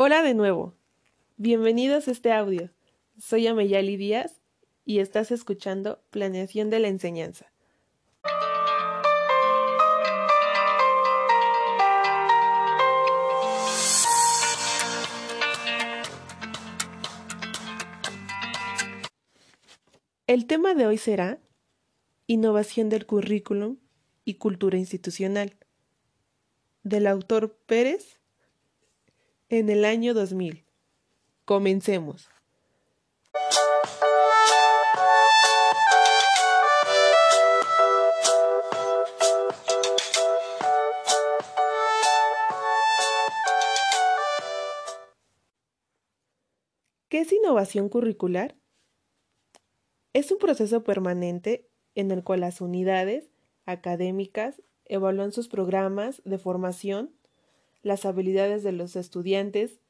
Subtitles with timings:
[0.00, 0.76] Hola de nuevo.
[1.38, 2.70] Bienvenidos a este audio.
[3.18, 4.40] Soy Ameyali Díaz
[4.84, 7.50] y estás escuchando Planeación de la Enseñanza.
[20.28, 21.40] El tema de hoy será
[22.28, 23.78] Innovación del currículum
[24.24, 25.56] y cultura institucional,
[26.84, 28.17] del autor Pérez
[29.50, 30.64] en el año 2000.
[31.44, 32.28] Comencemos.
[47.08, 48.54] ¿Qué es innovación curricular?
[50.12, 53.30] Es un proceso permanente en el cual las unidades
[53.64, 57.17] académicas evalúan sus programas de formación,
[57.82, 59.80] las habilidades de los estudiantes,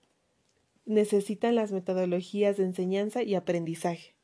[0.85, 4.15] necesitan las metodologías de enseñanza y aprendizaje.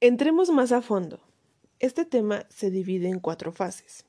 [0.00, 1.20] Entremos más a fondo.
[1.78, 4.04] Este tema se divide en cuatro fases.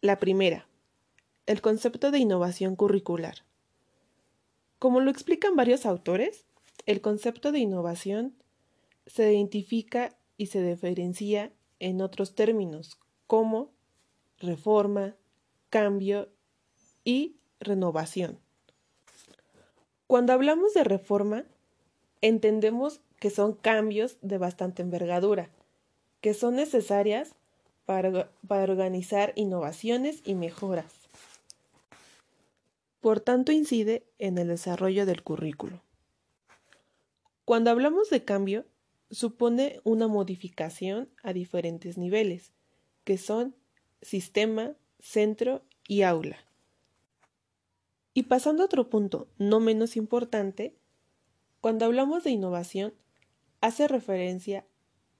[0.00, 0.66] La primera,
[1.44, 3.44] el concepto de innovación curricular.
[4.78, 6.44] Como lo explican varios autores,
[6.86, 8.34] el concepto de innovación
[9.06, 13.70] se identifica y se diferencia en otros términos como
[14.38, 15.14] reforma,
[15.70, 16.28] cambio
[17.04, 18.38] y renovación.
[20.06, 21.44] Cuando hablamos de reforma,
[22.20, 25.50] entendemos que son cambios de bastante envergadura,
[26.20, 27.34] que son necesarias
[27.86, 31.03] para, para organizar innovaciones y mejoras.
[33.04, 35.82] Por tanto, incide en el desarrollo del currículo.
[37.44, 38.64] Cuando hablamos de cambio,
[39.10, 42.54] supone una modificación a diferentes niveles,
[43.04, 43.54] que son
[44.00, 46.38] sistema, centro y aula.
[48.14, 50.74] Y pasando a otro punto no menos importante,
[51.60, 52.94] cuando hablamos de innovación,
[53.60, 54.66] hace referencia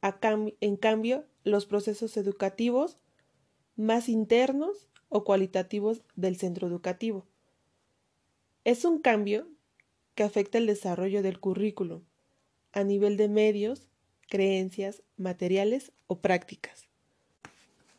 [0.00, 0.18] a
[0.62, 2.96] en cambio los procesos educativos
[3.76, 7.26] más internos o cualitativos del centro educativo.
[8.64, 9.46] Es un cambio
[10.14, 12.02] que afecta el desarrollo del currículum
[12.72, 13.88] a nivel de medios,
[14.28, 16.88] creencias, materiales o prácticas.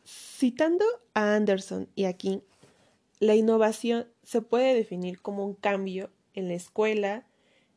[0.04, 0.84] Citando
[1.14, 2.40] a Anderson y a King,
[3.20, 7.26] la innovación se puede definir como un cambio en la escuela,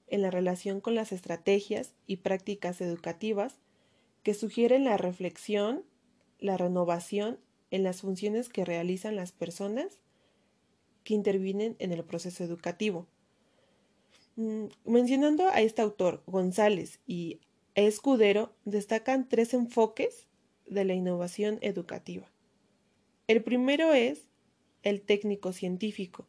[0.08, 3.60] en la relación con las estrategias y prácticas educativas
[4.24, 5.86] que sugieren la reflexión,
[6.40, 7.40] la renovación
[7.70, 10.00] en las funciones que realizan las personas
[11.04, 13.08] que intervienen en el proceso educativo.
[14.36, 17.40] Mm, mencionando a este autor, González y
[17.76, 20.28] Escudero, destacan tres enfoques
[20.66, 22.32] de la innovación educativa.
[23.28, 24.28] El primero es
[24.84, 26.28] el técnico científico,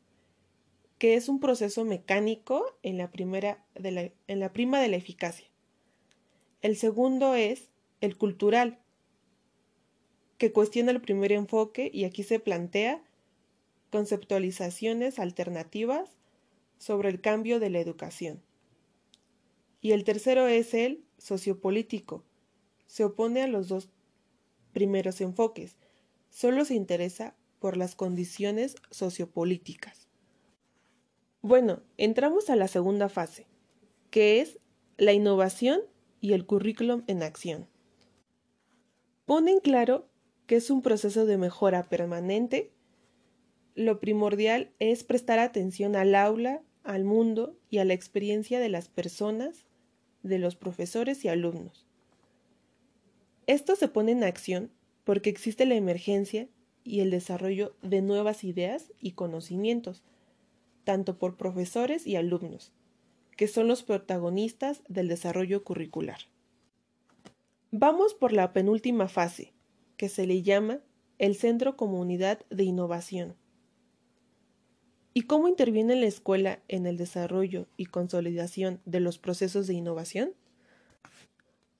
[0.98, 5.46] que es un proceso mecánico en la, primera en la prima de la eficacia.
[6.62, 7.70] El segundo es
[8.00, 8.80] el cultural,
[10.36, 13.02] que cuestiona el primer enfoque y aquí se plantea
[13.90, 16.16] conceptualizaciones alternativas
[16.78, 18.42] sobre el cambio de la educación.
[19.80, 22.24] Y el tercero es el sociopolítico.
[22.86, 23.90] Se opone a los dos
[24.72, 25.76] primeros enfoques.
[26.30, 30.08] Solo se interesa por las condiciones sociopolíticas.
[31.42, 33.46] Bueno, entramos a la segunda fase,
[34.10, 34.58] que es
[34.96, 35.80] la innovación
[36.20, 37.66] y el currículum en acción.
[39.24, 40.08] Ponen claro
[40.46, 42.72] que es un proceso de mejora permanente
[43.80, 48.88] lo primordial es prestar atención al aula, al mundo y a la experiencia de las
[48.88, 49.64] personas,
[50.22, 51.86] de los profesores y alumnos.
[53.46, 54.70] Esto se pone en acción
[55.04, 56.48] porque existe la emergencia
[56.84, 60.02] y el desarrollo de nuevas ideas y conocimientos,
[60.84, 62.72] tanto por profesores y alumnos,
[63.36, 66.18] que son los protagonistas del desarrollo curricular.
[67.70, 69.52] Vamos por la penúltima fase,
[69.96, 70.80] que se le llama
[71.18, 73.36] el Centro Comunidad de Innovación.
[75.12, 80.32] ¿Y cómo interviene la escuela en el desarrollo y consolidación de los procesos de innovación?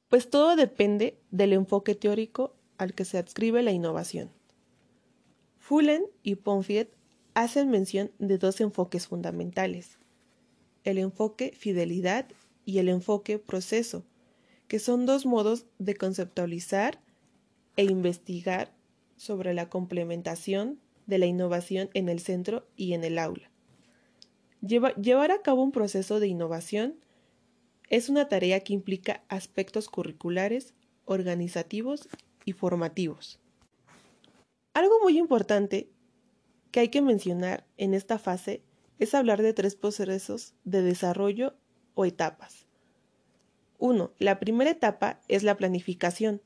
[0.09, 4.31] Pues todo depende del enfoque teórico al que se adscribe la innovación.
[5.59, 6.91] Fullen y Ponfiet
[7.35, 9.99] hacen mención de dos enfoques fundamentales,
[10.83, 12.27] el enfoque fidelidad
[12.65, 14.05] y el enfoque proceso,
[14.67, 17.01] que son dos modos de conceptualizar
[17.77, 18.75] e investigar
[19.17, 23.51] sobre la complementación de la innovación en el centro y en el aula.
[24.63, 26.97] llevar a cabo un proceso de innovación
[27.89, 30.75] es una tarea que implica aspectos curriculares,
[31.05, 32.09] organizativos
[32.45, 33.41] y formativos.
[34.73, 35.91] Algo muy importante
[36.71, 38.63] que hay que mencionar en esta fase
[39.01, 41.57] es hablar de tres procesos de desarrollo
[41.95, 42.67] o etapas.
[43.79, 44.13] 1.
[44.19, 46.43] La primera etapa es la planificación,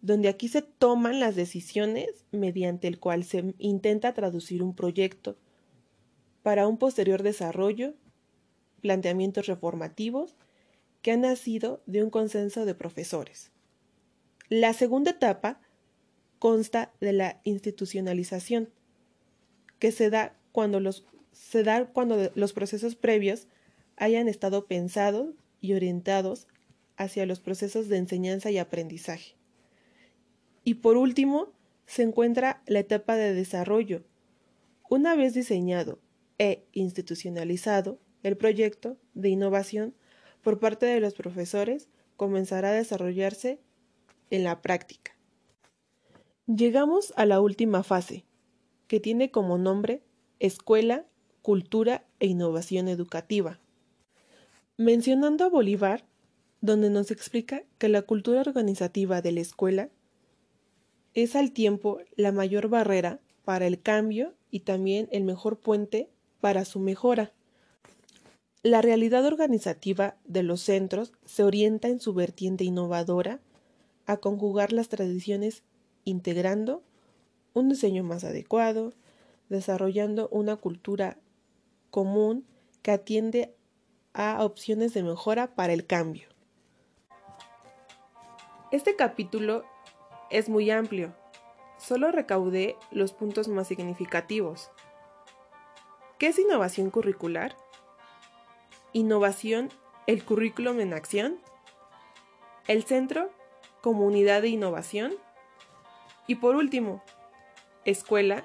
[0.00, 5.36] donde aquí se toman las decisiones mediante el cual se intenta traducir un proyecto
[6.42, 7.94] para un posterior desarrollo,
[8.80, 10.36] planteamientos reformativos
[11.02, 13.52] que han nacido de un consenso de profesores.
[14.48, 15.60] La segunda etapa
[16.38, 18.70] consta de la institucionalización,
[19.78, 23.46] que se da cuando los, se da cuando los procesos previos
[23.96, 26.48] hayan estado pensados y orientados
[26.96, 29.39] hacia los procesos de enseñanza y aprendizaje.
[30.70, 31.48] Y por último,
[31.84, 34.04] se encuentra la etapa de desarrollo.
[34.88, 35.98] Una vez diseñado
[36.38, 39.96] e institucionalizado, el proyecto de innovación
[40.42, 43.58] por parte de los profesores comenzará a desarrollarse
[44.30, 45.16] en la práctica.
[46.46, 48.24] Llegamos a la última fase,
[48.86, 50.04] que tiene como nombre
[50.38, 51.04] Escuela,
[51.42, 53.58] Cultura e Innovación Educativa.
[54.76, 56.06] Mencionando a Bolívar,
[56.60, 59.90] donde nos explica que la cultura organizativa de la escuela
[61.14, 66.08] es al tiempo la mayor barrera para el cambio y también el mejor puente
[66.40, 67.32] para su mejora.
[68.62, 73.40] La realidad organizativa de los centros se orienta en su vertiente innovadora
[74.06, 75.62] a conjugar las tradiciones
[76.04, 76.82] integrando
[77.54, 78.92] un diseño más adecuado,
[79.48, 81.18] desarrollando una cultura
[81.90, 82.46] común
[82.82, 83.54] que atiende
[84.12, 86.28] a opciones de mejora para el cambio.
[88.72, 89.64] Este capítulo
[90.30, 91.14] es muy amplio,
[91.76, 94.70] solo recaudé los puntos más significativos.
[96.18, 97.56] ¿Qué es innovación curricular?
[98.92, 99.70] Innovación,
[100.06, 101.38] el currículum en acción.
[102.68, 103.30] El centro,
[103.80, 105.14] comunidad de innovación.
[106.26, 107.02] Y por último,
[107.84, 108.44] escuela,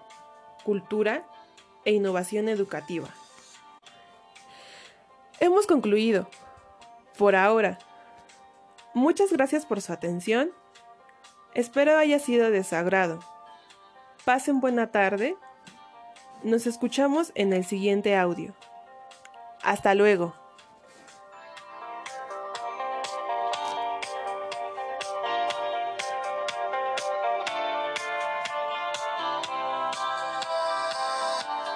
[0.63, 1.27] cultura
[1.83, 3.09] e innovación educativa.
[5.39, 6.29] Hemos concluido.
[7.17, 7.77] Por ahora.
[8.93, 10.51] Muchas gracias por su atención.
[11.55, 13.19] Espero haya sido de su agrado.
[14.25, 15.37] Pasen buena tarde.
[16.43, 18.53] Nos escuchamos en el siguiente audio.
[19.63, 20.44] Hasta luego.